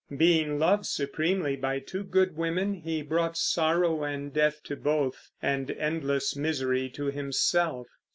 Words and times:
Being 0.17 0.57
loved 0.57 0.87
supremely 0.87 1.55
by 1.55 1.77
two 1.77 2.03
good 2.03 2.35
women, 2.35 2.73
he 2.73 3.03
brought 3.03 3.37
sorrow 3.37 4.01
and 4.03 4.33
death 4.33 4.63
to 4.63 4.75
both, 4.75 5.29
and 5.43 5.69
endless 5.69 6.35
misery 6.35 6.89
to 6.95 7.11
himself. 7.11 7.85